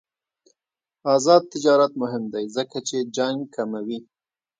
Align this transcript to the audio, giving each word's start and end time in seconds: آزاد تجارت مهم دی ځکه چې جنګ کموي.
آزاد 1.15 1.43
تجارت 1.53 1.91
مهم 2.01 2.23
دی 2.33 2.45
ځکه 2.55 2.77
چې 2.87 2.97
جنګ 3.17 3.37
کموي. 3.55 3.99